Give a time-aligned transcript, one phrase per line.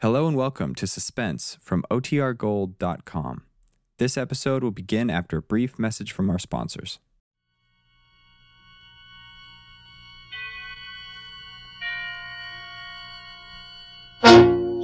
[0.00, 3.42] Hello and welcome to Suspense from OTRGold.com.
[3.98, 7.00] This episode will begin after a brief message from our sponsors.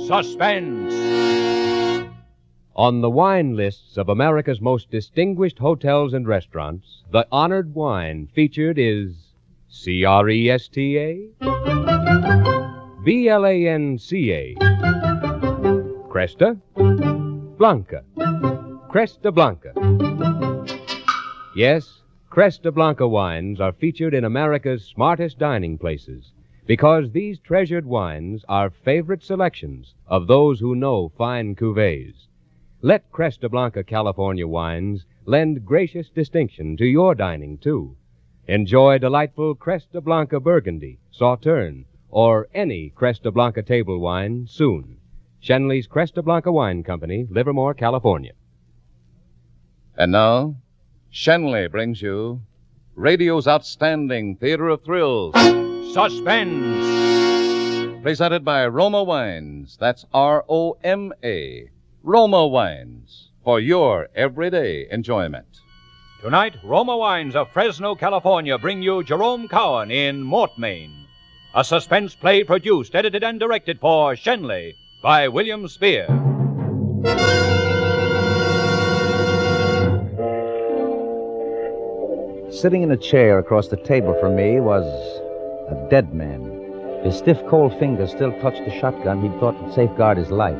[0.08, 0.92] Suspense.
[2.74, 8.81] On the wine lists of America's most distinguished hotels and restaurants, the honored wine featured
[8.81, 9.15] is
[9.69, 11.28] C R E S T A,
[13.04, 14.74] B L A N C A,
[16.15, 16.56] Cresta,
[17.59, 18.05] Blanca,
[18.89, 19.73] Cresta Blanca.
[21.56, 26.33] Yes, Cresta Blanca wines are featured in America's smartest dining places
[26.66, 32.15] because these treasured wines are favorite selections of those who know fine cuvées.
[32.81, 37.97] Let Cresta Blanca California wines lend gracious distinction to your dining, too.
[38.47, 44.98] Enjoy delightful Cresta Blanca Burgundy, Sauterne, or any Cresta Blanca table wine soon.
[45.45, 48.33] Schenley's Cresta Blanca Wine Company, Livermore, California.
[49.95, 50.56] And now,
[51.12, 52.41] Schenley brings you
[52.95, 55.34] radio's outstanding theater of thrills,
[55.92, 56.83] Suspense.
[58.03, 59.77] presented by Roma Wines.
[59.78, 61.69] That's R O M A.
[62.03, 65.61] Roma Wines for your everyday enjoyment.
[66.22, 71.05] Tonight, Roma Wines of Fresno, California bring you Jerome Cowan in Mortmain,
[71.55, 74.72] a suspense play produced, edited, and directed for Schenley
[75.05, 76.06] by William Spier.
[82.50, 84.86] Sitting in a chair across the table from me was
[85.69, 86.41] a dead man.
[87.05, 90.56] His stiff, cold fingers still touched the shotgun he'd thought would safeguard his life.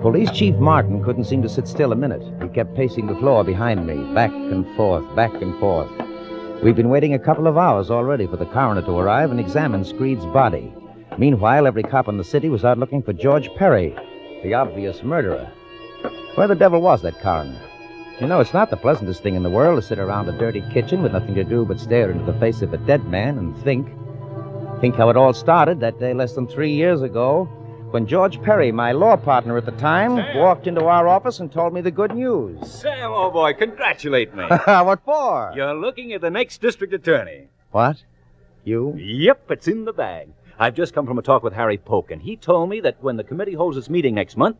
[0.00, 2.22] Police Chief Martin couldn't seem to sit still a minute.
[2.40, 5.90] He kept pacing the floor behind me, back and forth, back and forth.
[6.62, 9.82] We've been waiting a couple of hours already for the coroner to arrive and examine
[9.82, 10.70] Screed's body.
[11.16, 13.96] Meanwhile, every cop in the city was out looking for George Perry,
[14.42, 15.50] the obvious murderer.
[16.34, 17.58] Where the devil was that coroner?
[18.20, 20.62] You know, it's not the pleasantest thing in the world to sit around a dirty
[20.70, 23.56] kitchen with nothing to do but stare into the face of a dead man and
[23.62, 23.88] think.
[24.82, 27.48] Think how it all started that day less than three years ago
[27.90, 30.36] when George Perry, my law partner at the time, Sam.
[30.36, 32.70] walked into our office and told me the good news.
[32.70, 34.44] Sam, old boy, congratulate me.
[34.48, 35.52] what for?
[35.56, 37.48] You're looking at the next district attorney.
[37.72, 38.04] What?
[38.64, 38.94] You?
[38.96, 40.28] Yep, it's in the bag.
[40.58, 43.16] I've just come from a talk with Harry Polk, and he told me that when
[43.16, 44.58] the committee holds its meeting next month,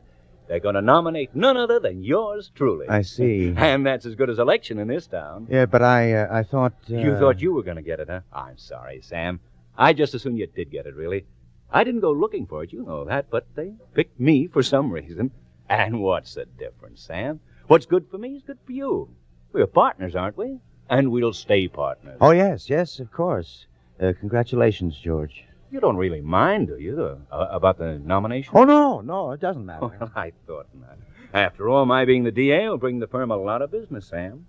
[0.48, 2.88] they're going to nominate none other than yours truly.
[2.88, 3.54] I see.
[3.56, 5.46] And that's as good as election in this town.
[5.48, 6.72] Yeah, but I, uh, I thought.
[6.90, 6.96] Uh...
[6.96, 8.22] You thought you were going to get it, huh?
[8.32, 9.38] I'm sorry, Sam.
[9.78, 11.26] I just assumed you did get it, really.
[11.72, 14.90] I didn't go looking for it, you know that, but they picked me for some
[14.92, 15.30] reason.
[15.70, 17.38] And what's the difference, Sam?
[17.68, 19.08] What's good for me is good for you.
[19.52, 20.58] We're partners, aren't we?
[20.88, 22.18] And we'll stay partners.
[22.20, 23.66] Oh yes, yes, of course.
[24.02, 25.44] Uh, congratulations, George.
[25.70, 28.50] You don't really mind, do you, the, uh, about the nomination?
[28.52, 29.92] Oh no, no, it doesn't matter.
[30.00, 30.98] Well, I thought not.
[31.32, 34.46] After all, my being the DA will bring the firm a lot of business, Sam.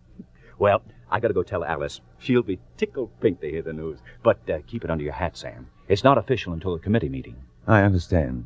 [0.58, 2.02] Well, I gotta go tell Alice.
[2.18, 4.00] She'll be tickled pink to hear the news.
[4.24, 5.68] But uh, keep it under your hat, Sam.
[5.92, 7.36] It's not official until the committee meeting.
[7.68, 8.46] I understand.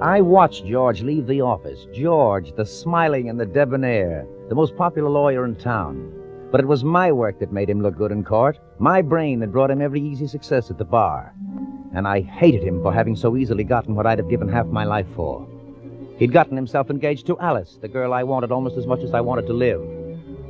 [0.00, 1.86] I watched George leave the office.
[1.92, 6.10] George, the smiling and the debonair, the most popular lawyer in town.
[6.50, 9.52] But it was my work that made him look good in court, my brain that
[9.52, 11.34] brought him every easy success at the bar.
[11.94, 14.84] And I hated him for having so easily gotten what I'd have given half my
[14.84, 15.46] life for.
[16.16, 19.20] He'd gotten himself engaged to Alice, the girl I wanted almost as much as I
[19.20, 20.01] wanted to live.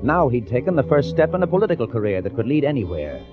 [0.02, 3.24] Now he'd taken the first step in a political career that could lead anywhere.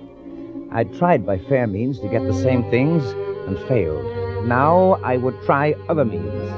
[0.70, 3.04] I'd tried by fair means to get the same things
[3.48, 4.46] and failed.
[4.46, 6.50] Now I would try other means.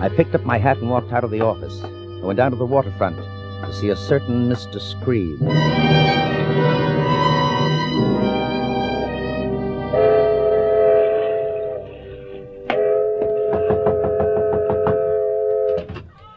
[0.00, 1.82] I picked up my hat and walked out of the office.
[1.84, 4.80] I went down to the waterfront to see a certain Mr.
[4.80, 5.38] Screed.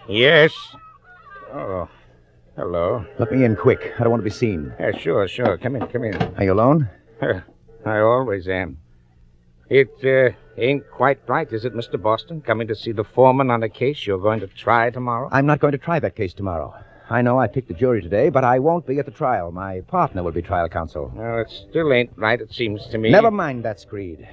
[0.09, 0.53] Yes.
[2.99, 3.15] Hello.
[3.17, 3.93] Let me in quick.
[3.97, 4.73] I don't want to be seen.
[4.79, 5.57] Yeah, sure, sure.
[5.57, 6.15] Come in, come in.
[6.37, 6.89] Are you alone?
[7.85, 8.77] I always am.
[9.69, 12.01] It uh, ain't quite right, is it, Mr.
[12.01, 12.41] Boston?
[12.41, 15.29] Coming to see the foreman on a case you're going to try tomorrow?
[15.31, 16.73] I'm not going to try that case tomorrow.
[17.09, 19.51] I know I picked the jury today, but I won't be at the trial.
[19.51, 21.11] My partner will be trial counsel.
[21.15, 23.11] Well, it still ain't right, it seems to me.
[23.11, 24.27] Never mind that, Screed.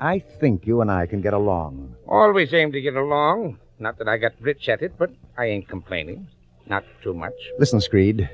[0.00, 1.94] I think you and I can get along.
[2.08, 3.58] Always aim to get along.
[3.78, 6.28] Not that I got rich at it, but I ain't complaining.
[6.72, 7.34] Not too much.
[7.58, 8.30] Listen, Screed,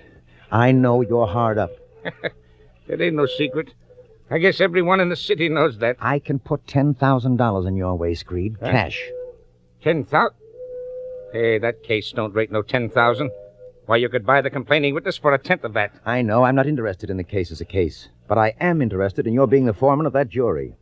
[0.52, 1.72] I know you're hard up.
[2.86, 3.74] It ain't no secret.
[4.30, 5.96] I guess everyone in the city knows that.
[6.00, 8.56] I can put $10,000 in your way, Screed.
[8.62, 8.70] Huh?
[8.70, 9.10] Cash.
[9.82, 10.36] Ten thousand.
[11.32, 13.30] Hey, that case don't rate no 10,000.
[13.86, 15.92] Why, you could buy the complaining witness for a tenth of that.
[16.06, 19.26] I know I'm not interested in the case as a case, but I am interested
[19.26, 20.76] in your being the foreman of that jury.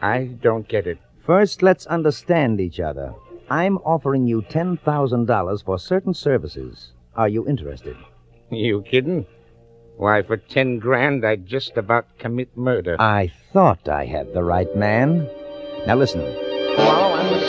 [0.00, 0.98] I don't get it.
[1.26, 3.12] First, let's understand each other.
[3.52, 6.92] I'm offering you $10,000 for certain services.
[7.14, 7.98] Are you interested?
[8.50, 9.26] You kidding?
[9.98, 12.96] Why, for ten grand, I'd just about commit murder.
[12.98, 15.28] I thought I had the right man.
[15.86, 16.20] Now listen.
[16.22, 17.42] Tomorrow I'm with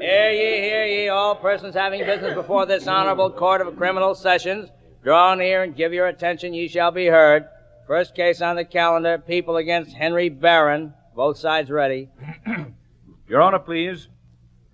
[0.00, 4.70] Hear ye, hear ye, all persons having business before this honorable court of criminal sessions,
[5.02, 7.46] draw near and give your attention, ye shall be heard.
[7.86, 10.94] First case on the calendar, people against Henry Barron.
[11.14, 12.08] Both sides ready.
[13.28, 14.08] Your Honor, please.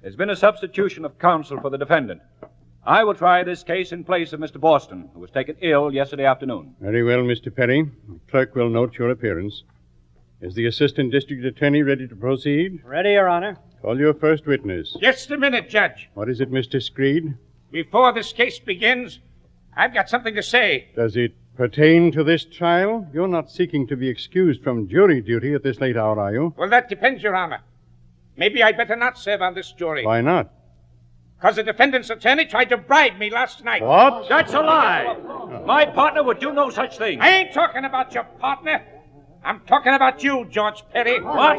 [0.01, 2.23] There's been a substitution of counsel for the defendant.
[2.87, 4.61] I will try this case in place of Mr.
[4.61, 6.77] Boston, who was taken ill yesterday afternoon.
[6.81, 7.55] Very well, Mr.
[7.55, 7.83] Perry.
[7.83, 9.65] The clerk will note your appearance.
[10.41, 12.81] Is the assistant district attorney ready to proceed?
[12.85, 13.59] Ready, Your Honor.
[13.83, 14.97] Call your first witness.
[15.01, 16.09] Just a minute, Judge.
[16.15, 16.81] What is it, Mr.
[16.81, 17.35] Screed?
[17.73, 19.19] Before this case begins,
[19.77, 20.89] I've got something to say.
[20.97, 23.07] Does it pertain to this trial?
[23.13, 26.55] You're not seeking to be excused from jury duty at this late hour, are you?
[26.57, 27.61] Well, that depends, Your Honor.
[28.37, 30.05] Maybe I'd better not serve on this jury.
[30.07, 30.51] Why not?
[31.39, 33.83] Because the defendant's attorney tried to bribe me last night.
[33.83, 34.29] What?
[34.29, 35.17] That's a lie.
[35.65, 37.21] My partner would do no such thing.
[37.21, 38.83] I ain't talking about your partner.
[39.43, 41.21] I'm talking about you, George Perry.
[41.23, 41.59] What?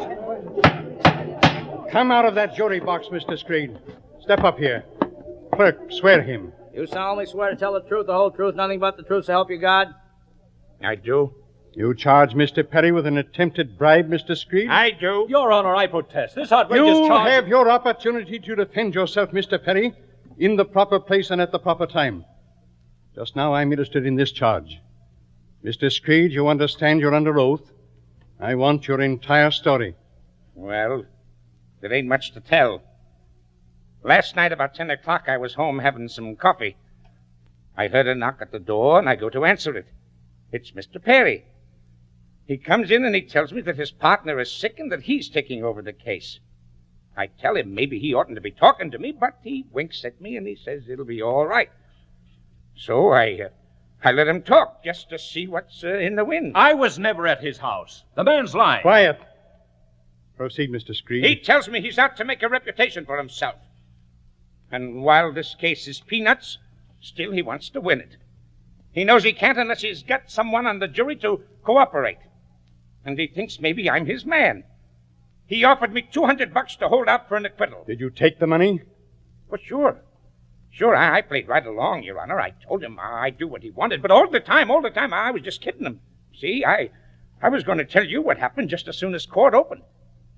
[1.90, 3.36] Come out of that jury box, Mr.
[3.36, 3.76] Screed.
[4.20, 4.84] Step up here.
[5.52, 6.52] Clerk, swear him.
[6.74, 9.32] You solemnly swear to tell the truth, the whole truth, nothing but the truth, so
[9.32, 9.88] help you God?
[10.82, 11.34] I do.
[11.74, 12.68] You charge Mr.
[12.68, 14.36] Perry with an attempted bribe, Mr.
[14.36, 14.68] Screed?
[14.68, 15.26] I do.
[15.28, 16.34] Your Honor, I protest.
[16.34, 17.26] This outrageous You charge.
[17.26, 19.62] You have your opportunity to defend yourself, Mr.
[19.62, 19.94] Perry,
[20.38, 22.24] in the proper place and at the proper time.
[23.14, 24.78] Just now I'm interested in this charge.
[25.64, 25.92] Mr.
[25.92, 27.70] Screed, you understand you're under oath.
[28.40, 29.94] I want your entire story.
[30.54, 31.04] Well,
[31.80, 32.82] there ain't much to tell.
[34.04, 36.76] Last night, about 10 o'clock, I was home having some coffee.
[37.76, 39.86] I heard a knock at the door, and I go to answer it.
[40.50, 41.02] It's Mr.
[41.02, 41.44] Perry.
[42.46, 45.28] He comes in and he tells me that his partner is sick and that he's
[45.28, 46.40] taking over the case.
[47.16, 50.20] I tell him maybe he oughtn't to be talking to me, but he winks at
[50.20, 51.70] me and he says it'll be all right.
[52.74, 53.48] So I, uh,
[54.02, 56.52] I let him talk just to see what's uh, in the wind.
[56.56, 58.04] I was never at his house.
[58.16, 58.82] The man's lying.
[58.82, 59.20] Quiet.
[60.36, 60.94] Proceed, Mr.
[60.94, 61.24] Screed.
[61.24, 63.56] He tells me he's out to make a reputation for himself.
[64.72, 66.56] And while this case is peanuts,
[67.00, 68.16] still he wants to win it.
[68.90, 72.18] He knows he can't unless he's got someone on the jury to cooperate.
[73.04, 74.64] And he thinks maybe I'm his man.
[75.46, 77.84] He offered me 200 bucks to hold out for an acquittal.
[77.86, 78.80] Did you take the money?
[79.50, 80.00] Well, sure.
[80.70, 82.40] Sure, I, I played right along, Your Honor.
[82.40, 85.12] I told him I'd do what he wanted, but all the time, all the time,
[85.12, 86.00] I was just kidding him.
[86.34, 86.88] See, I,
[87.42, 89.82] I was going to tell you what happened just as soon as court opened.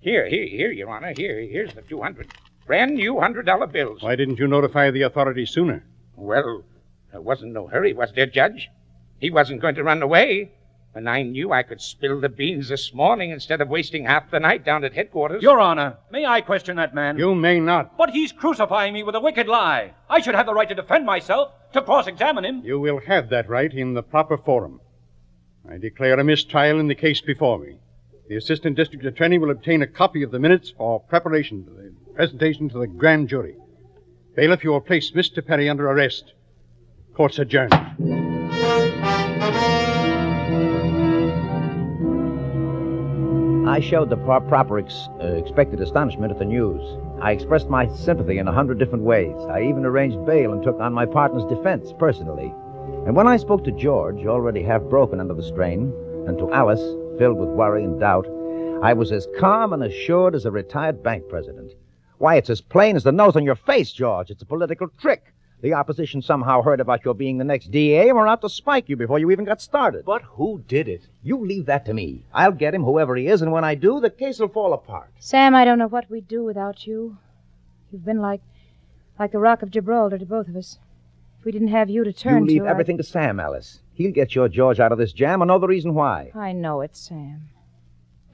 [0.01, 1.15] Here, here, here, Your Honor.
[1.17, 2.33] Here, here's the 200.
[2.67, 4.03] Brand new $100 bills.
[4.03, 5.85] Why didn't you notify the authorities sooner?
[6.17, 6.65] Well,
[7.13, 8.71] there wasn't no hurry, was there, Judge?
[9.19, 10.51] He wasn't going to run away.
[10.95, 14.39] And I knew I could spill the beans this morning instead of wasting half the
[14.39, 15.43] night down at headquarters.
[15.43, 17.19] Your Honor, may I question that man?
[17.19, 17.99] You may not.
[17.99, 19.93] But he's crucifying me with a wicked lie.
[20.09, 22.63] I should have the right to defend myself, to cross examine him.
[22.65, 24.81] You will have that right in the proper forum.
[25.69, 27.79] I declare a mistrial in the case before me.
[28.29, 31.93] The assistant district attorney will obtain a copy of the minutes for preparation to the
[32.15, 33.57] presentation to the grand jury.
[34.37, 35.45] Bailiff, you will place Mr.
[35.45, 36.33] Perry under arrest.
[37.15, 37.75] Court's adjourned.
[43.67, 46.81] I showed the pro- proper ex- uh, expected astonishment at the news.
[47.21, 49.35] I expressed my sympathy in a hundred different ways.
[49.51, 52.53] I even arranged bail and took on my partner's defense personally.
[53.07, 55.93] And when I spoke to George, already half broken under the strain,
[56.27, 56.83] and to Alice,
[57.19, 58.27] filled with worry and doubt,
[58.83, 61.73] I was as calm and assured as a retired bank president.
[62.25, 64.31] Why, it's as plain as the nose on your face, George.
[64.31, 65.35] It's a political trick.
[65.61, 68.89] The opposition somehow heard about your being the next DA and were out to spike
[68.89, 70.07] you before you even got started.
[70.07, 71.07] But who did it?
[71.23, 72.25] You leave that to me.
[72.33, 75.11] I'll get him, whoever he is, and when I do, the case will fall apart.
[75.19, 77.19] Sam, I don't know what we'd do without you.
[77.93, 78.41] You've been like
[79.19, 80.79] like the Rock of Gibraltar to both of us.
[81.41, 82.53] If we didn't have you to turn to.
[82.53, 83.81] you leave to, I- everything to Sam, Alice.
[83.93, 86.33] He'll get your George out of this jam and know the reason why.
[86.35, 87.51] I know it, Sam.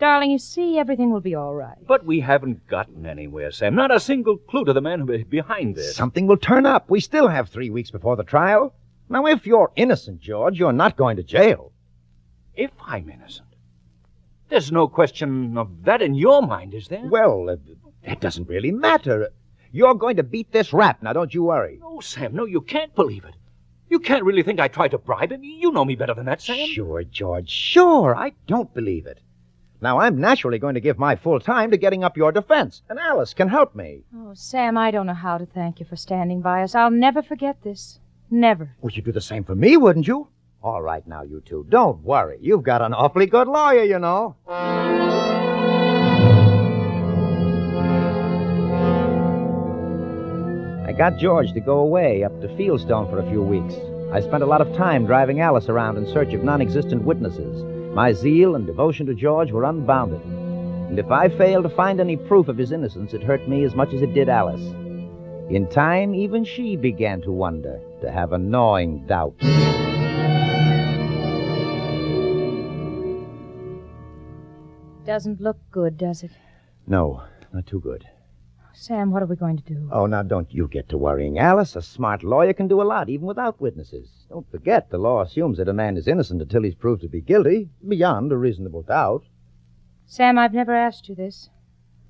[0.01, 1.77] Darling, you see, everything will be all right.
[1.87, 3.75] But we haven't gotten anywhere, Sam.
[3.75, 5.95] Not a single clue to the man who behind this.
[5.95, 6.89] Something will turn up.
[6.89, 8.73] We still have three weeks before the trial.
[9.11, 11.73] Now, if you're innocent, George, you're not going to jail.
[12.57, 13.49] If I'm innocent.
[14.49, 17.05] There's no question of that in your mind, is there?
[17.05, 17.57] Well, uh,
[18.07, 19.29] that doesn't really matter.
[19.71, 21.03] You're going to beat this rap.
[21.03, 21.79] Now, don't you worry.
[21.79, 23.35] No, Sam, no, you can't believe it.
[23.91, 25.45] You can't really think I tried to bribe him.
[25.45, 26.69] You know me better than that, Sam.
[26.69, 28.17] Sure, George, sure.
[28.17, 29.21] I don't believe it.
[29.83, 32.99] Now, I'm naturally going to give my full time to getting up your defense, and
[32.99, 34.03] Alice can help me.
[34.15, 36.75] Oh, Sam, I don't know how to thank you for standing by us.
[36.75, 37.99] I'll never forget this.
[38.31, 38.77] Never.
[38.83, 40.29] Would you do the same for me, wouldn't you?
[40.63, 42.37] All right, now, you two, don't worry.
[42.43, 44.37] You've got an awfully good lawyer, you know.
[50.87, 53.75] I got George to go away up to Fieldstone for a few weeks.
[54.13, 57.80] I spent a lot of time driving Alice around in search of non existent witnesses.
[57.95, 60.23] My zeal and devotion to George were unbounded.
[60.23, 63.75] And if I failed to find any proof of his innocence, it hurt me as
[63.75, 64.63] much as it did Alice.
[65.51, 69.37] In time, even she began to wonder, to have a gnawing doubt.
[75.05, 76.31] Doesn't look good, does it?
[76.87, 78.07] No, not too good.
[78.81, 79.91] Sam, what are we going to do?
[79.93, 81.77] Oh, now don't you get to worrying, Alice.
[81.77, 84.09] A smart lawyer can do a lot, even without witnesses.
[84.31, 87.21] Don't forget, the law assumes that a man is innocent until he's proved to be
[87.21, 89.25] guilty, beyond a reasonable doubt.
[90.07, 91.51] Sam, I've never asked you this.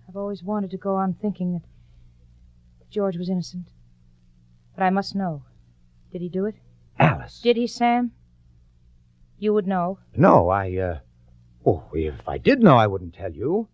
[0.09, 3.67] I've always wanted to go on thinking that George was innocent.
[4.77, 5.43] But I must know.
[6.13, 6.55] Did he do it?
[7.01, 7.41] Alice.
[7.41, 8.13] Did he, Sam?
[9.41, 9.99] You would know.
[10.17, 10.99] No, I, uh.
[11.67, 13.67] Oh, if I did know, I wouldn't tell you.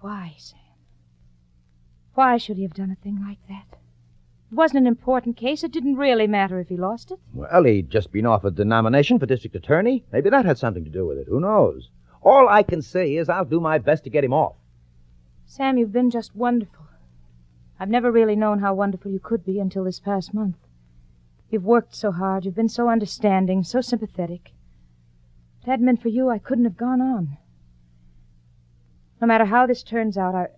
[0.00, 0.58] Why, Sam?
[2.14, 3.78] Why should he have done a thing like that?
[4.50, 5.64] It wasn't an important case.
[5.64, 7.18] It didn't really matter if he lost it.
[7.32, 10.04] Well, he'd just been offered the nomination for district attorney.
[10.12, 11.26] Maybe that had something to do with it.
[11.28, 11.88] Who knows?
[12.20, 14.56] All I can say is I'll do my best to get him off.
[15.46, 16.84] Sam, you've been just wonderful.
[17.80, 20.56] I've never really known how wonderful you could be until this past month.
[21.50, 22.44] You've worked so hard.
[22.44, 24.52] You've been so understanding, so sympathetic.
[25.60, 27.38] If it hadn't been for you, I couldn't have gone on.
[29.20, 30.48] No matter how this turns out, I.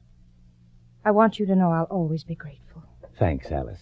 [1.04, 2.82] I want you to know I'll always be grateful.
[3.18, 3.80] Thanks, Alice.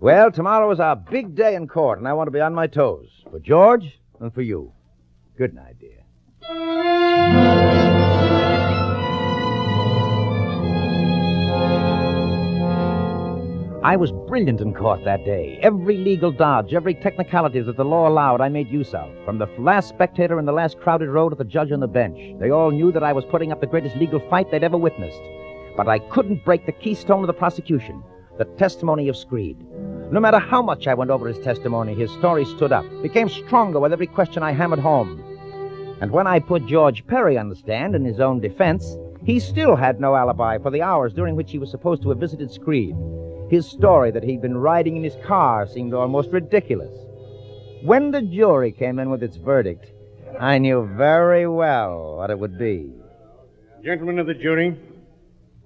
[0.00, 2.66] Well, tomorrow is our big day in court, and I want to be on my
[2.66, 3.08] toes.
[3.30, 4.72] For George and for you.
[5.36, 5.94] Good night, dear.
[13.84, 15.58] I was brilliant in court that day.
[15.62, 19.10] Every legal dodge, every technicality that the law allowed, I made use of.
[19.24, 22.38] From the last spectator in the last crowded row to the judge on the bench.
[22.40, 25.20] They all knew that I was putting up the greatest legal fight they'd ever witnessed.
[25.78, 28.02] But I couldn't break the keystone of the prosecution,
[28.36, 29.56] the testimony of Screed.
[30.10, 33.78] No matter how much I went over his testimony, his story stood up, became stronger
[33.78, 35.22] with every question I hammered home.
[36.00, 39.76] And when I put George Perry on the stand in his own defense, he still
[39.76, 42.96] had no alibi for the hours during which he was supposed to have visited Screed.
[43.48, 46.92] His story that he'd been riding in his car seemed almost ridiculous.
[47.84, 49.92] When the jury came in with its verdict,
[50.40, 52.90] I knew very well what it would be.
[53.84, 54.76] Gentlemen of the jury,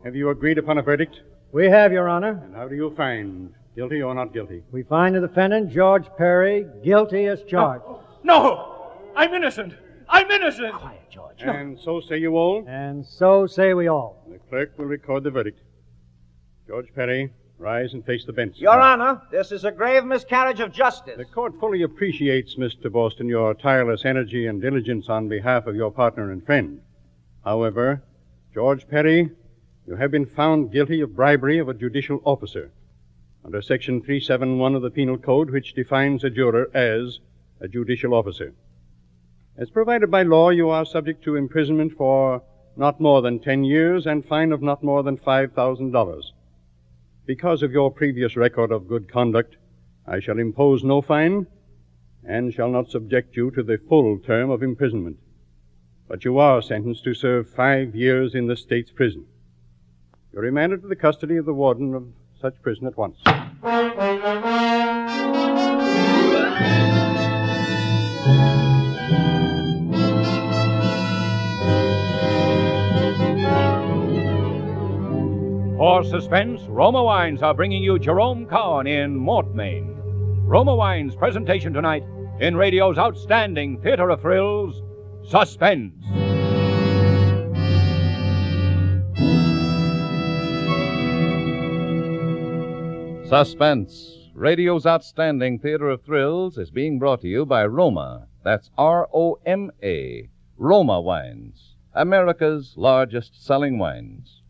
[0.05, 1.21] have you agreed upon a verdict?
[1.53, 2.41] We have, Your Honor.
[2.45, 3.55] And how do you find?
[3.75, 4.63] Guilty or not guilty?
[4.71, 7.85] We find the defendant, George Perry, guilty as charged.
[8.23, 8.93] No!
[9.17, 9.75] I'm innocent!
[10.09, 10.75] I'm innocent!
[10.75, 11.43] Quiet, George.
[11.43, 12.65] And so say you all?
[12.69, 14.27] And so say we all.
[14.31, 15.61] The clerk will record the verdict.
[16.67, 18.57] George Perry, rise and face the bench.
[18.59, 21.17] Your Honor, this is a grave miscarriage of justice.
[21.17, 22.93] The court fully appreciates, Mr.
[22.93, 26.81] Boston, your tireless energy and diligence on behalf of your partner and friend.
[27.43, 28.03] However,
[28.53, 29.31] George Perry,
[29.87, 32.71] you have been found guilty of bribery of a judicial officer
[33.45, 37.19] under Section 371 of the Penal Code, which defines a juror as
[37.61, 38.55] a judicial officer.
[39.57, 42.43] As provided by law, you are subject to imprisonment for
[42.77, 46.23] not more than 10 years and fine of not more than $5,000.
[47.27, 49.57] Because of your previous record of good conduct,
[50.07, 51.47] I shall impose no fine
[52.25, 55.19] and shall not subject you to the full term of imprisonment.
[56.09, 59.27] But you are sentenced to serve five years in the state's prison.
[60.33, 62.07] You're remanded to the custody of the warden of
[62.41, 63.19] such prison at once.
[75.77, 79.95] For suspense, Roma Wines are bringing you Jerome Cowan in Mortmain.
[80.47, 82.05] Roma Wines' presentation tonight
[82.41, 84.81] in radio's outstanding theater of thrills,
[85.29, 85.93] Suspense.
[93.33, 98.29] Suspense, radio's outstanding theater of thrills, is being brought to you by Roma.
[98.45, 100.29] That's R O M A.
[100.59, 104.43] Roma Wines, America's largest selling wines.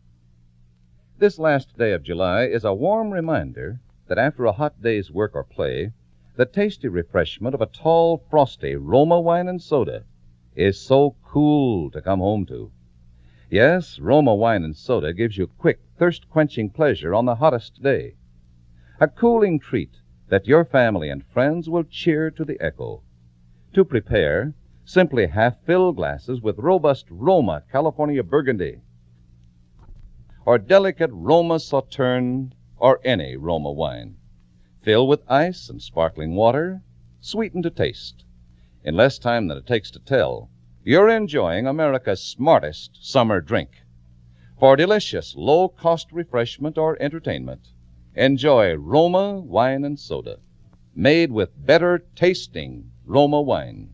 [1.17, 5.31] This last day of July is a warm reminder that after a hot day's work
[5.33, 5.93] or play,
[6.35, 10.03] the tasty refreshment of a tall, frosty Roma wine and soda
[10.57, 12.69] is so cool to come home to.
[13.49, 18.15] Yes, Roma wine and soda gives you quick, thirst quenching pleasure on the hottest day.
[18.99, 23.03] A cooling treat that your family and friends will cheer to the echo.
[23.73, 24.53] To prepare,
[24.85, 28.81] Simply half fill glasses with robust Roma California Burgundy,
[30.45, 34.17] or delicate Roma Sauterne, or any Roma wine.
[34.81, 36.83] Fill with ice and sparkling water,
[37.21, 38.25] sweeten to taste.
[38.83, 40.49] In less time than it takes to tell,
[40.83, 43.83] you're enjoying America's smartest summer drink.
[44.59, 47.69] For delicious, low cost refreshment or entertainment,
[48.15, 50.37] enjoy Roma Wine and Soda,
[50.95, 53.89] made with better tasting Roma wine,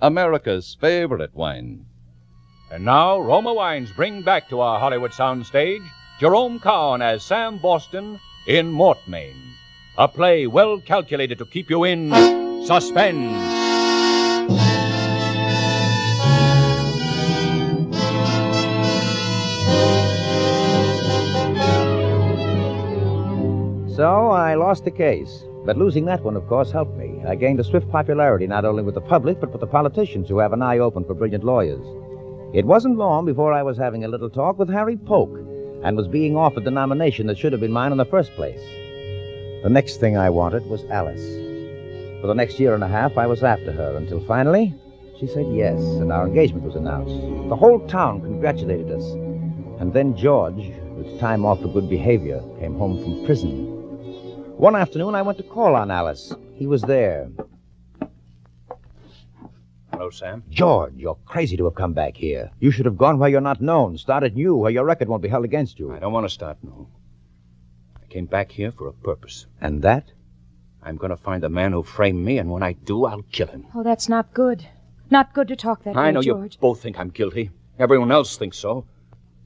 [0.00, 1.86] America's favorite wine.
[2.70, 5.86] And now, Roma Wines bring back to our Hollywood soundstage
[6.18, 9.34] Jerome Cowan as Sam Boston in Mortmain,
[9.98, 12.10] a play well calculated to keep you in
[12.66, 13.61] suspense.
[24.02, 25.44] So I lost the case.
[25.64, 27.22] But losing that one, of course, helped me.
[27.24, 30.38] I gained a swift popularity not only with the public, but with the politicians who
[30.38, 31.86] have an eye open for brilliant lawyers.
[32.52, 35.30] It wasn't long before I was having a little talk with Harry Polk
[35.84, 38.58] and was being offered the nomination that should have been mine in the first place.
[39.62, 41.24] The next thing I wanted was Alice.
[42.20, 44.74] For the next year and a half, I was after her until finally
[45.20, 47.14] she said yes, and our engagement was announced.
[47.48, 49.04] The whole town congratulated us.
[49.78, 53.81] And then George, with time off for good behavior, came home from prison.
[54.62, 56.32] One afternoon, I went to call on Alice.
[56.54, 57.28] He was there.
[59.90, 60.44] Hello, Sam.
[60.50, 62.48] George, you're crazy to have come back here.
[62.60, 65.28] You should have gone where you're not known, started new, where your record won't be
[65.28, 65.92] held against you.
[65.92, 66.86] I don't want to start new.
[68.00, 69.46] I came back here for a purpose.
[69.60, 70.12] And that?
[70.80, 73.48] I'm going to find the man who framed me, and when I do, I'll kill
[73.48, 73.66] him.
[73.74, 74.64] Oh, that's not good.
[75.10, 76.02] Not good to talk that way.
[76.02, 76.54] I way, know George.
[76.54, 77.50] you both think I'm guilty.
[77.80, 78.84] Everyone else thinks so.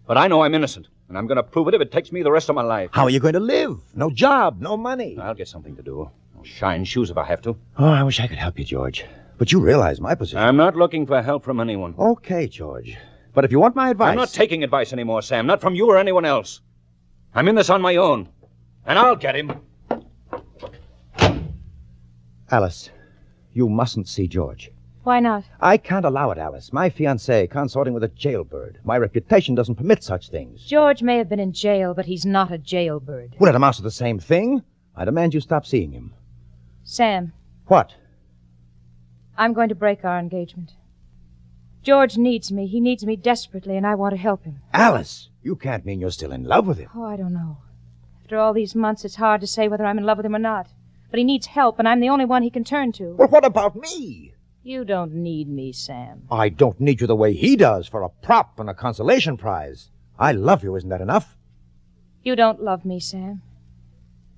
[0.06, 2.22] But I know I'm innocent, and I'm going to prove it if it takes me
[2.22, 2.90] the rest of my life.
[2.92, 3.78] How are you going to live?
[3.94, 5.16] No job, no money.
[5.20, 6.10] I'll get something to do.
[6.36, 7.56] I'll shine shoes if I have to.
[7.78, 9.04] Oh, I wish I could help you, George.
[9.38, 10.38] But you realize my position.
[10.38, 11.94] I'm not looking for help from anyone.
[11.98, 12.96] Okay, George.
[13.34, 14.10] But if you want my advice.
[14.10, 15.46] I'm not taking advice anymore, Sam.
[15.46, 16.60] Not from you or anyone else.
[17.34, 18.28] I'm in this on my own.
[18.86, 19.52] And I'll get him.
[22.50, 22.90] Alice,
[23.52, 24.70] you mustn't see George.
[25.06, 25.44] Why not?
[25.60, 26.72] I can't allow it, Alice.
[26.72, 28.80] My fiancée consorting with a jailbird.
[28.82, 30.64] My reputation doesn't permit such things.
[30.66, 33.36] George may have been in jail, but he's not a jailbird.
[33.38, 34.64] Well, it amounts to the same thing.
[34.96, 36.12] I demand you stop seeing him.
[36.82, 37.32] Sam,
[37.68, 37.94] What?
[39.38, 40.72] I'm going to break our engagement.
[41.84, 42.66] George needs me.
[42.66, 44.58] He needs me desperately, and I want to help him.
[44.72, 46.90] Alice, you can't mean you're still in love with him.
[46.96, 47.58] Oh, I don't know.
[48.24, 50.40] After all these months, it's hard to say whether I'm in love with him or
[50.40, 50.66] not.
[51.12, 53.14] But he needs help, and I'm the only one he can turn to.
[53.14, 54.32] Well, what about me?
[54.66, 56.22] You don't need me, Sam.
[56.28, 59.90] I don't need you the way he does for a prop and a consolation prize.
[60.18, 61.36] I love you, isn't that enough?
[62.24, 63.42] You don't love me, Sam.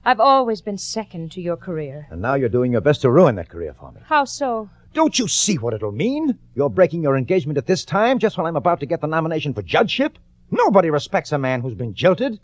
[0.04, 2.08] I've always been second to your career.
[2.10, 4.02] And now you're doing your best to ruin that career for me.
[4.04, 4.68] How so?
[4.92, 6.38] Don't you see what it'll mean?
[6.54, 9.54] You're breaking your engagement at this time, just when I'm about to get the nomination
[9.54, 10.18] for judgeship?
[10.50, 12.38] Nobody respects a man who's been jilted.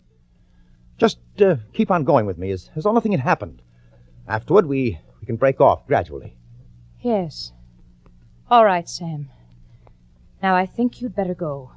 [0.97, 3.61] Just uh, keep on going with me as, as though nothing had happened.
[4.27, 6.35] Afterward, we, we can break off gradually.
[6.99, 7.51] Yes.
[8.49, 9.29] All right, Sam.
[10.43, 11.71] Now I think you'd better go.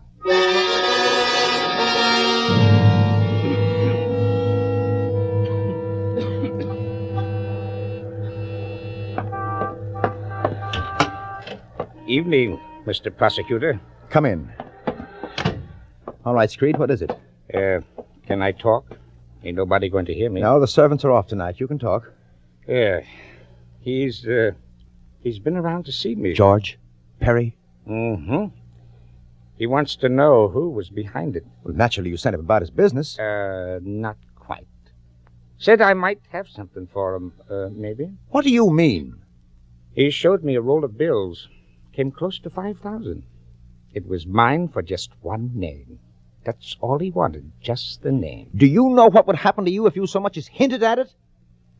[12.06, 13.14] Evening, Mr.
[13.14, 13.80] Prosecutor.
[14.10, 14.52] Come in.
[16.24, 17.10] All right, Screed, what is it?
[17.54, 17.80] Uh,
[18.26, 18.98] can I talk?
[19.42, 20.40] Ain't nobody going to hear me.
[20.42, 21.60] No, the servants are off tonight.
[21.60, 22.12] You can talk.
[22.66, 23.00] Yeah.
[23.80, 24.50] He's, uh,
[25.20, 26.32] he's been around to see me.
[26.32, 26.78] George?
[27.20, 27.56] Perry?
[27.88, 28.46] Mm-hmm.
[29.56, 31.44] He wants to know who was behind it.
[31.64, 33.18] Well, naturally, you sent him about his business.
[33.18, 34.66] Uh, not quite.
[35.58, 38.12] Said I might have something for him, uh, maybe.
[38.28, 39.16] What do you mean?
[39.92, 41.48] He showed me a roll of bills.
[41.92, 43.24] Came close to 5,000.
[43.92, 45.98] It was mine for just one name.
[46.44, 48.50] That's all he wanted, just the name.
[48.54, 51.00] Do you know what would happen to you if you so much as hinted at
[51.00, 51.12] it?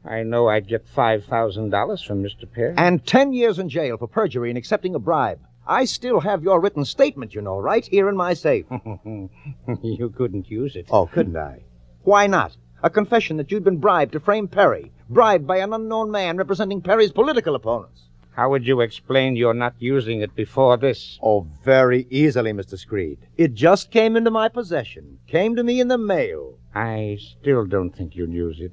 [0.05, 2.51] I know I'd get $5,000 from Mr.
[2.51, 2.75] Perry.
[2.77, 5.41] And ten years in jail for perjury and accepting a bribe.
[5.67, 8.65] I still have your written statement, you know, right here in my safe.
[9.83, 10.87] you couldn't use it.
[10.91, 11.63] Oh, couldn't I?
[12.03, 12.57] Why not?
[12.83, 16.81] A confession that you'd been bribed to frame Perry, bribed by an unknown man representing
[16.81, 18.09] Perry's political opponents.
[18.31, 21.19] How would you explain your not using it before this?
[21.21, 22.79] Oh, very easily, Mr.
[22.79, 23.19] Screed.
[23.37, 26.55] It just came into my possession, came to me in the mail.
[26.73, 28.73] I still don't think you'll use it.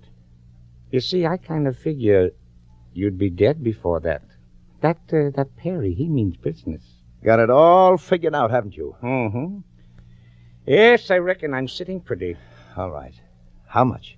[0.96, 2.30] You see, I kind of figure
[2.94, 4.22] you'd be dead before that.
[4.80, 6.84] That uh, that Perry, he means business.
[7.22, 8.96] Got it all figured out, haven't you?
[9.04, 9.58] Mm-hmm.
[10.66, 12.38] Yes, I reckon I'm sitting pretty.
[12.78, 13.14] All right.
[13.68, 14.18] How much?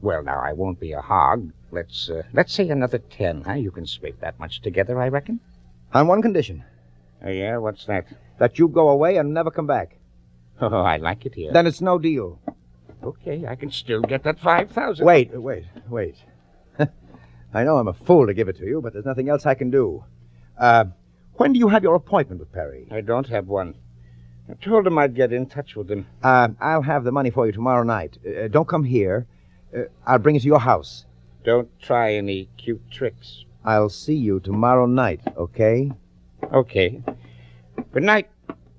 [0.00, 1.50] Well, now I won't be a hog.
[1.72, 3.42] Let's uh, let's say another ten.
[3.42, 3.54] Huh?
[3.54, 5.40] You can scrape that much together, I reckon.
[5.92, 6.62] On one condition.
[7.24, 7.56] Oh, yeah?
[7.56, 8.06] What's that?
[8.38, 9.98] That you go away and never come back.
[10.60, 11.52] Oh, I like it here.
[11.52, 12.38] Then it's no deal.
[13.02, 16.16] Okay, I can still get that 5000 Wait, wait, wait.
[16.78, 19.54] I know I'm a fool to give it to you, but there's nothing else I
[19.54, 20.04] can do.
[20.58, 20.84] Uh,
[21.34, 22.86] when do you have your appointment with Perry?
[22.90, 23.74] I don't have one.
[24.48, 26.06] I told him I'd get in touch with him.
[26.22, 28.18] Uh, I'll have the money for you tomorrow night.
[28.26, 29.26] Uh, don't come here.
[29.76, 31.06] Uh, I'll bring it to your house.
[31.44, 33.44] Don't try any cute tricks.
[33.64, 35.90] I'll see you tomorrow night, okay?
[36.52, 37.02] Okay.
[37.92, 38.28] Good night,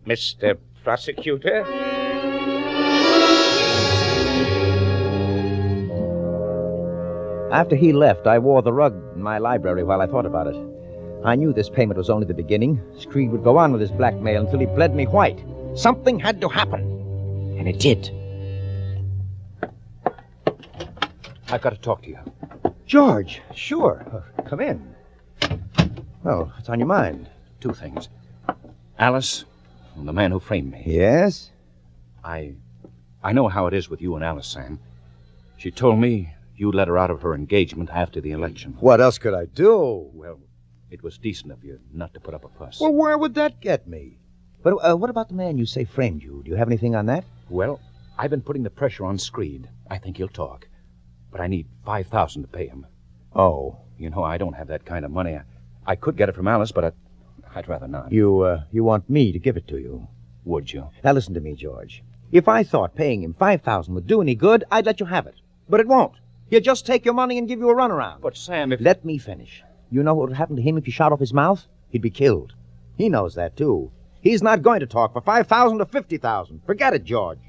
[0.05, 0.57] Mr.
[0.83, 1.82] Prosecutor.
[7.53, 10.55] After he left, I wore the rug in my library while I thought about it.
[11.23, 12.81] I knew this payment was only the beginning.
[12.97, 15.45] Screed would go on with his blackmail until he bled me white.
[15.75, 16.81] Something had to happen.
[17.59, 18.09] And it did.
[21.49, 22.17] I've got to talk to you.
[22.87, 24.03] George, sure.
[24.11, 24.95] Uh, come in.
[26.23, 27.29] Well, what's on your mind?
[27.61, 28.09] Two things.
[28.97, 29.45] Alice,
[29.95, 30.81] and the man who framed me.
[30.87, 31.51] Yes?
[32.23, 32.55] I
[33.23, 34.79] I know how it is with you and Alice, Sam.
[35.57, 38.75] She told me you let her out of her engagement after the election.
[38.79, 40.09] What else could I do?
[40.13, 40.39] Well,
[40.91, 42.79] it was decent of you not to put up a fuss.
[42.79, 44.17] Well, where would that get me?
[44.61, 46.41] But uh, what about the man you say framed you?
[46.43, 47.25] Do you have anything on that?
[47.49, 47.79] Well,
[48.17, 49.67] I've been putting the pressure on Screed.
[49.89, 50.67] I think he'll talk.
[51.31, 52.85] But I need 5000 to pay him.
[53.35, 53.77] Oh.
[53.97, 55.35] You know, I don't have that kind of money.
[55.35, 55.43] I,
[55.85, 56.91] I could get it from Alice, but I,
[57.55, 58.11] I'd rather not.
[58.11, 60.07] You, uh, you want me to give it to you?
[60.45, 60.89] Would you?
[61.03, 62.03] Now listen to me, George.
[62.31, 65.35] If I thought paying him 5000 would do any good, I'd let you have it.
[65.69, 66.13] But it won't.
[66.53, 68.21] He'll just take your money and give you a runaround.
[68.21, 68.79] But, Sam, if...
[68.79, 69.63] Let me finish.
[69.89, 71.65] You know what would happen to him if you shot off his mouth?
[71.89, 72.53] He'd be killed.
[72.95, 73.91] He knows that, too.
[74.21, 77.39] He's not going to talk for 5000 or 50000 Forget it, George.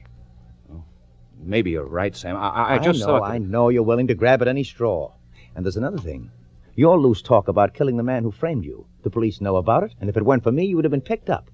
[1.39, 2.35] Maybe you're right, Sam.
[2.35, 3.31] I, I, I just know, thought...
[3.31, 5.13] I know you're willing to grab at any straw.
[5.55, 6.31] And there's another thing.
[6.75, 8.87] Your loose talk about killing the man who framed you.
[9.03, 11.03] The police know about it, and if it weren't for me, you would have been
[11.03, 11.51] picked up.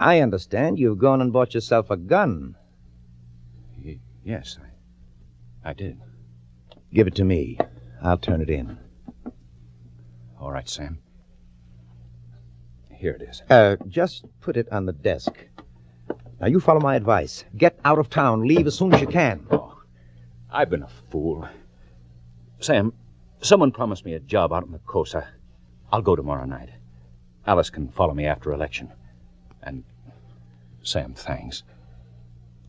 [0.00, 2.56] I understand you've gone and bought yourself a gun.
[3.84, 6.00] Y- Yes, I, I did.
[6.94, 7.58] Give it to me.
[8.02, 8.78] I'll turn it in.
[10.40, 10.98] All right, Sam.
[12.92, 13.42] Here it is.
[13.50, 15.32] Uh, just put it on the desk.
[16.40, 17.44] Now, you follow my advice.
[17.56, 18.46] Get out of town.
[18.46, 19.44] Leave as soon as you can.
[19.50, 19.82] Oh,
[20.50, 21.48] I've been a fool.
[22.60, 22.92] Sam,
[23.40, 25.16] someone promised me a job out in the coast.
[25.16, 25.24] I,
[25.92, 26.70] I'll go tomorrow night.
[27.46, 28.92] Alice can follow me after election.
[29.62, 29.82] And,
[30.82, 31.64] Sam, thanks.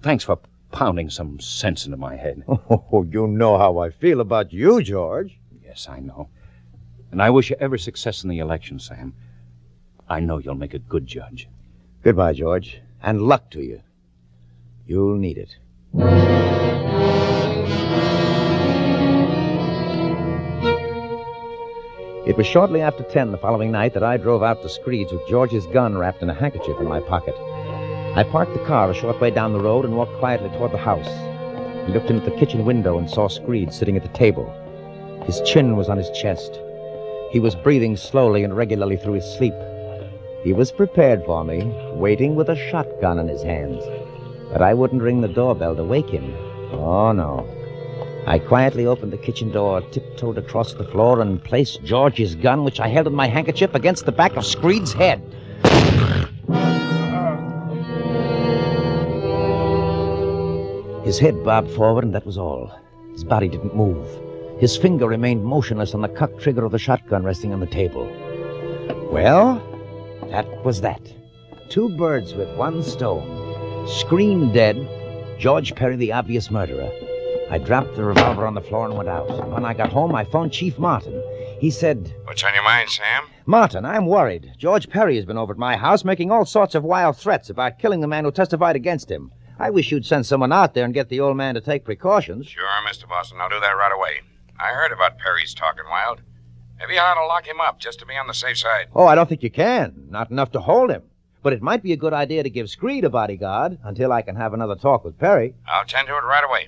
[0.01, 0.39] Thanks for
[0.75, 2.43] pounding some sense into my head.
[2.69, 5.39] Oh, you know how I feel about you, George.
[5.63, 6.27] Yes, I know.
[7.11, 9.13] And I wish you every success in the election, Sam.
[10.09, 11.47] I know you'll make a good judge.
[12.03, 12.81] Goodbye, George.
[13.01, 13.81] And luck to you.
[14.85, 15.55] You'll need it.
[22.27, 25.27] It was shortly after 10 the following night that I drove out to Screed's with
[25.29, 27.35] George's gun wrapped in a handkerchief in my pocket.
[28.15, 30.78] I parked the car a short way down the road and walked quietly toward the
[30.78, 31.10] house.
[31.86, 34.49] He looked in at the kitchen window and saw Screed sitting at the table.
[35.25, 36.58] His chin was on his chest.
[37.32, 39.54] He was breathing slowly and regularly through his sleep.
[40.45, 43.84] He was prepared for me, waiting with a shotgun in his hands.
[44.49, 46.34] But I wouldn't ring the doorbell to wake him.
[46.71, 47.45] Oh, no.
[48.28, 52.80] I quietly opened the kitchen door, tiptoed across the floor, and placed George's gun, which
[52.80, 55.21] I held in my handkerchief, against the back of Screed's head.
[61.05, 62.71] His head bobbed forward, and that was all.
[63.11, 64.07] His body didn't move.
[64.59, 68.05] His finger remained motionless on the cocked trigger of the shotgun resting on the table.
[69.11, 69.61] Well,
[70.31, 71.13] that was that.
[71.69, 73.87] Two birds with one stone.
[73.87, 74.75] Screed dead,
[75.37, 76.89] George Perry the obvious murderer.
[77.51, 79.29] I dropped the revolver on the floor and went out.
[79.49, 81.21] When I got home, I phoned Chief Martin.
[81.59, 83.25] He said, What's on your mind, Sam?
[83.45, 84.53] Martin, I'm worried.
[84.57, 87.77] George Perry has been over at my house making all sorts of wild threats about
[87.77, 89.31] killing the man who testified against him.
[89.57, 92.47] I wish you'd send someone out there and get the old man to take precautions.
[92.47, 93.07] Sure, Mr.
[93.07, 93.39] Boston.
[93.39, 94.21] I'll do that right away.
[94.59, 96.21] I heard about Perry's talking wild.
[96.79, 98.87] Maybe I ought to lock him up just to be on the safe side.
[98.93, 100.07] Oh, I don't think you can.
[100.09, 101.03] Not enough to hold him.
[101.41, 104.35] But it might be a good idea to give Screed a bodyguard until I can
[104.35, 105.53] have another talk with Perry.
[105.67, 106.67] I'll tend to it right away.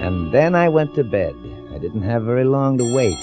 [0.00, 1.34] And then I went to bed.
[1.72, 3.16] I didn't have very long to wait.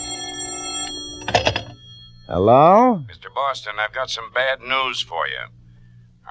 [2.32, 3.04] Hello?
[3.12, 3.28] Mr.
[3.36, 5.52] Boston, I've got some bad news for you.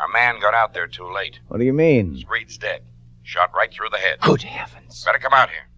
[0.01, 1.41] Our man got out there too late.
[1.49, 2.17] What do you mean?
[2.17, 2.85] Screed's dead.
[3.23, 4.19] Shot right through the head.
[4.23, 5.05] Good heavens.
[5.05, 5.69] Better come out here.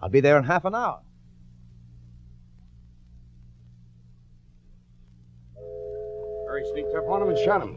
[0.00, 1.00] I'll be there in half an hour.
[6.46, 7.76] Perry sneaked up on him and shot him.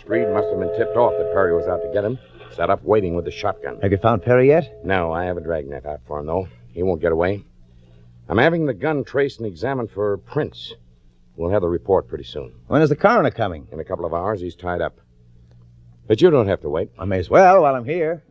[0.00, 2.18] Screed must have been tipped off that Perry was out to get him.
[2.56, 3.78] Sat up waiting with the shotgun.
[3.82, 4.82] Have you found Perry yet?
[4.86, 6.48] No, I have a dragnet out for him, though.
[6.72, 7.44] He won't get away.
[8.30, 10.72] I'm having the gun traced and examined for prints.
[11.36, 12.52] We'll have the report pretty soon.
[12.66, 13.66] When is the coroner coming?
[13.72, 15.00] In a couple of hours, he's tied up.
[16.06, 16.90] But you don't have to wait.
[16.98, 18.22] I may as well while I'm here.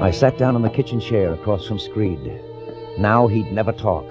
[0.00, 2.40] I sat down in the kitchen chair across from Screed.
[2.98, 4.06] Now he'd never talk.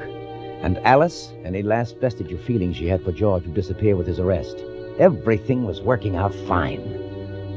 [0.62, 4.19] And Alice, any last vestige of feeling she had for George would disappear with his
[4.19, 4.58] arrest.
[4.97, 6.82] Everything was working out fine.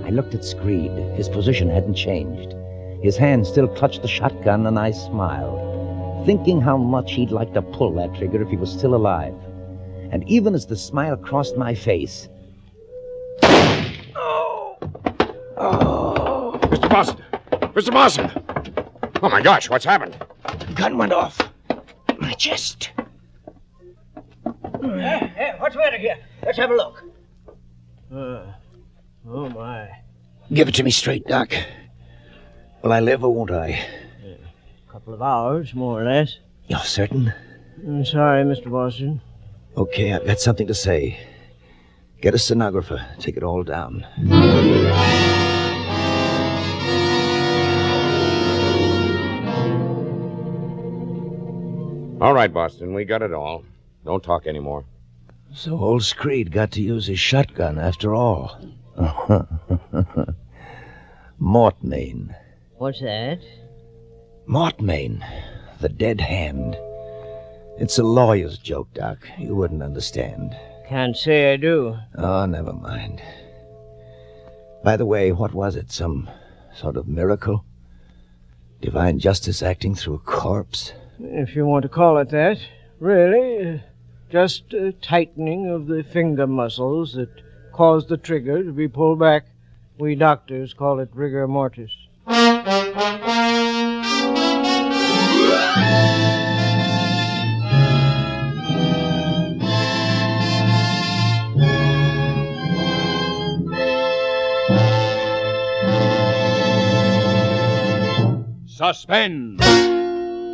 [0.04, 0.92] I looked at Screed.
[1.16, 2.54] His position hadn't changed.
[3.02, 7.62] His hand still clutched the shotgun, and I smiled, thinking how much he'd like to
[7.62, 9.34] pull that trigger if he was still alive.
[10.12, 12.28] And even as the smile crossed my face,
[13.42, 14.76] Oh
[15.56, 16.58] Oh!
[16.62, 16.88] Mr.
[16.88, 17.24] Boston!
[17.50, 17.92] Mr.
[17.92, 18.30] Boston!
[19.20, 20.16] Oh, my gosh, what's happened?
[20.44, 21.40] the gun went off.
[22.18, 22.90] My chest.
[24.80, 26.18] Hey, hey, what's the matter here?
[26.44, 27.02] Let's have a look.
[28.14, 28.46] Uh,
[29.28, 29.88] oh, my.
[30.52, 31.52] Give it to me straight, Doc.
[32.82, 33.86] Will I live or won't I?
[34.24, 36.38] A couple of hours, more or less.
[36.66, 37.32] You're certain?
[37.86, 38.70] I'm sorry, Mr.
[38.70, 39.20] Boston.
[39.76, 41.20] Okay, I've got something to say.
[42.20, 43.06] Get a stenographer.
[43.20, 44.04] Take it all down.
[52.20, 53.64] All right, Boston, we got it all.
[54.04, 54.84] Don't talk anymore.
[55.54, 58.58] So old Screed got to use his shotgun after all.
[61.40, 62.34] Mortmain.
[62.82, 63.38] What's that?
[64.48, 65.24] Mortmain.
[65.80, 66.76] The dead hand.
[67.78, 69.18] It's a lawyer's joke, Doc.
[69.38, 70.56] You wouldn't understand.
[70.88, 71.96] Can't say I do.
[72.18, 73.22] Oh, never mind.
[74.82, 75.92] By the way, what was it?
[75.92, 76.28] Some
[76.74, 77.64] sort of miracle?
[78.80, 80.92] Divine justice acting through a corpse?
[81.20, 82.58] If you want to call it that.
[82.98, 83.80] Really,
[84.28, 87.30] just a tightening of the finger muscles that
[87.70, 89.46] caused the trigger to be pulled back.
[89.98, 91.92] We doctors call it rigor mortis.
[92.92, 93.62] Suspense!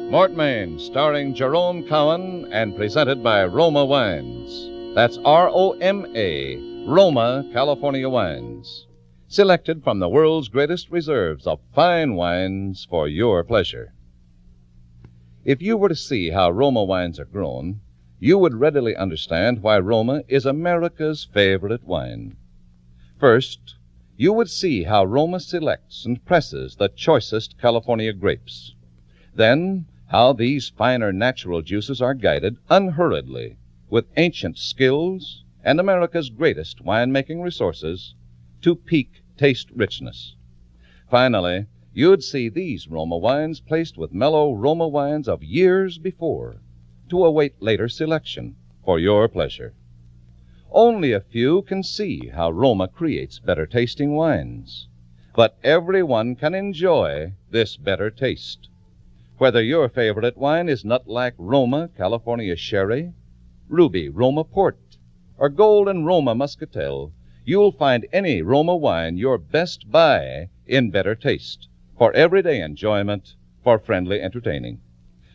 [0.09, 4.95] Mortmain, starring Jerome Cowan and presented by Roma Wines.
[4.95, 8.87] That's R O M A, Roma, California Wines.
[9.31, 13.93] Selected from the world's greatest reserves of fine wines for your pleasure.
[15.45, 17.83] If you were to see how Roma wines are grown,
[18.19, 22.39] you would readily understand why Roma is America's favorite wine.
[23.21, 23.77] First,
[24.17, 28.75] you would see how Roma selects and presses the choicest California grapes.
[29.35, 33.59] Then, how these finer natural juices are guided unhurriedly
[33.91, 38.15] with ancient skills and America's greatest winemaking resources
[38.61, 40.35] to peak taste richness.
[41.11, 46.61] Finally, you'd see these Roma wines placed with mellow Roma wines of years before
[47.09, 49.75] to await later selection for your pleasure.
[50.71, 54.89] Only a few can see how Roma creates better tasting wines,
[55.35, 58.69] but everyone can enjoy this better taste.
[59.39, 63.13] Whether your favorite wine is Nutlack Roma California Sherry,
[63.69, 64.99] Ruby Roma Port,
[65.39, 67.13] or Golden Roma Muscatel,
[67.49, 73.79] you'll find any Roma wine your best buy in better taste, for everyday enjoyment, for
[73.79, 74.79] friendly entertaining.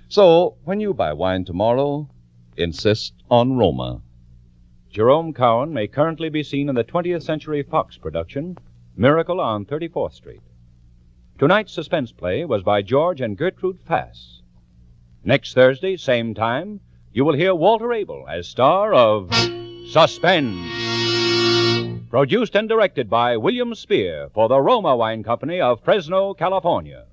[0.10, 2.08] So, when you buy wine tomorrow,
[2.56, 4.04] insist on Roma.
[4.92, 8.60] Jerome Cowan may currently be seen in the 20th Century Fox production,
[8.96, 10.42] Miracle on 34th Street.
[11.40, 14.44] Tonight's suspense play was by George and Gertrude Fass.
[15.24, 16.80] Next Thursday, same time,
[17.12, 19.34] you will hear Walter Abel as star of
[19.90, 21.03] Suspense.
[22.14, 27.06] Produced and directed by William Spier for the Roma Wine Company of Fresno, California.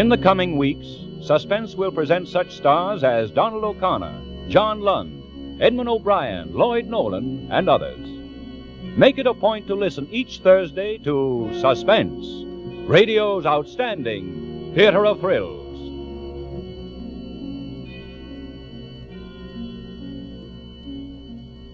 [0.00, 0.86] In the coming weeks,
[1.20, 7.68] Suspense will present such stars as Donald O'Connor, John Lund, Edmond O'Brien, Lloyd Nolan, and
[7.68, 8.08] others.
[8.96, 12.24] Make it a point to listen each Thursday to Suspense,
[12.88, 15.76] radio's outstanding theater of thrills.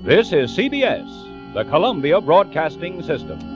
[0.02, 3.55] This is CBS, the Columbia Broadcasting System.